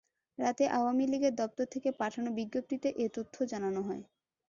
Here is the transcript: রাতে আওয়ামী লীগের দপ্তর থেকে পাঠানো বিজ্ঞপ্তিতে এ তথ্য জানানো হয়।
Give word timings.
রাতে 0.39 0.63
আওয়ামী 0.69 1.05
লীগের 1.07 1.33
দপ্তর 1.35 1.65
থেকে 1.73 1.89
পাঠানো 1.99 2.29
বিজ্ঞপ্তিতে 2.37 2.89
এ 2.97 3.15
তথ্য 3.15 3.35
জানানো 3.51 3.79
হয়। 3.87 4.03